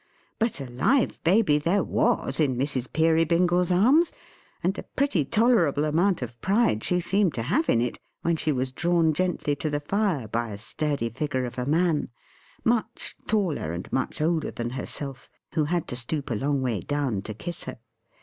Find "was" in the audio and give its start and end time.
1.83-2.39, 8.51-8.71